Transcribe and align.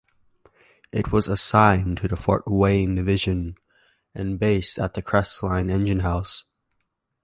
It 0.91 1.11
was 1.11 1.27
assigned 1.27 1.97
to 1.97 2.07
the 2.07 2.15
Fort 2.15 2.47
Wayne 2.47 2.95
Division 2.95 3.55
and 4.15 4.39
based 4.39 4.79
at 4.79 4.95
the 4.95 5.03
Crestline 5.03 5.67
enginehouse. 5.69 6.41